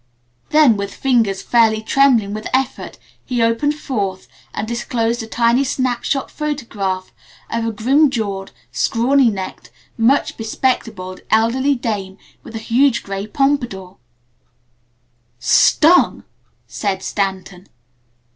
Then 0.49 0.77
with 0.77 0.95
fingers 0.95 1.43
fairly 1.43 1.83
trembling 1.83 2.33
with 2.33 2.47
effort, 2.55 2.97
he 3.23 3.43
opened 3.43 3.75
forth 3.75 4.27
and 4.51 4.67
disclosed 4.67 5.21
a 5.21 5.27
tiny 5.27 5.63
snap 5.63 6.03
shot 6.03 6.31
photograph 6.31 7.13
of 7.51 7.65
a 7.67 7.71
grim 7.71 8.09
jawed, 8.09 8.49
scrawny 8.71 9.29
necked, 9.29 9.69
much 9.99 10.37
be 10.37 10.43
spectacled 10.43 11.19
elderly 11.29 11.75
dame 11.75 12.17
with 12.41 12.55
a 12.55 12.57
huge 12.57 13.03
gray 13.03 13.27
pompadour. 13.27 13.99
[Illustration: 15.37 15.77
An 15.87 15.91
elderly 15.91 16.11
dame] 16.15 16.17
"Stung!" 16.17 16.23
said 16.65 17.03
Stanton. 17.03 17.67